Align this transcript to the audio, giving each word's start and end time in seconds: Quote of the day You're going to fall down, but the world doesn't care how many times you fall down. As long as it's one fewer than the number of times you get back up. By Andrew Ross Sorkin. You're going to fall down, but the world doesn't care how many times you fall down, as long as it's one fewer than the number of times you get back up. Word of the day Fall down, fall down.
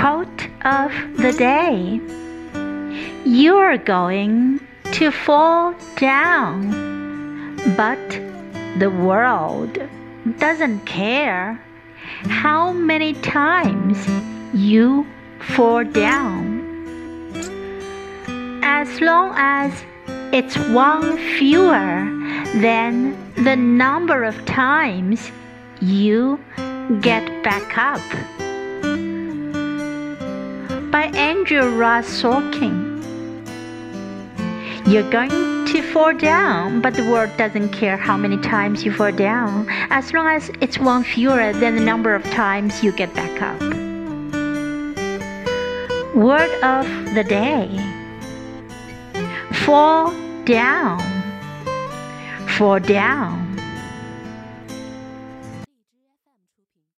Quote 0.00 0.48
of 0.64 0.90
the 1.18 1.34
day 1.36 2.00
You're 3.26 3.76
going 3.76 4.58
to 4.92 5.10
fall 5.10 5.74
down, 5.96 7.54
but 7.76 8.08
the 8.78 8.88
world 8.88 9.76
doesn't 10.38 10.86
care 10.86 11.62
how 12.22 12.72
many 12.72 13.12
times 13.12 13.98
you 14.54 15.06
fall 15.38 15.84
down. 15.84 16.64
As 18.62 19.02
long 19.02 19.34
as 19.36 19.84
it's 20.32 20.56
one 20.70 21.18
fewer 21.36 22.08
than 22.62 23.18
the 23.34 23.54
number 23.54 24.24
of 24.24 24.46
times 24.46 25.30
you 25.82 26.42
get 27.02 27.42
back 27.42 27.76
up. 27.76 28.39
By 30.90 31.10
Andrew 31.14 31.76
Ross 31.76 32.06
Sorkin. 32.06 32.88
You're 34.86 35.08
going 35.10 35.30
to 35.30 35.82
fall 35.92 36.12
down, 36.12 36.80
but 36.80 36.94
the 36.94 37.04
world 37.04 37.30
doesn't 37.36 37.68
care 37.70 37.96
how 37.96 38.16
many 38.16 38.36
times 38.38 38.84
you 38.84 38.92
fall 38.92 39.12
down, 39.12 39.66
as 39.90 40.12
long 40.12 40.26
as 40.26 40.50
it's 40.60 40.78
one 40.78 41.04
fewer 41.04 41.52
than 41.52 41.76
the 41.76 41.82
number 41.82 42.14
of 42.14 42.24
times 42.24 42.82
you 42.82 42.90
get 42.92 43.14
back 43.14 43.40
up. 43.40 43.60
Word 46.14 46.50
of 46.62 46.86
the 47.14 47.24
day 47.24 47.68
Fall 49.52 50.12
down, 50.44 50.98
fall 52.56 52.80
down. 52.80 53.49